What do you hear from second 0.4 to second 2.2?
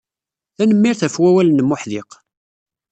Tanemmirt ɣef wawal-nnem uḥdiq.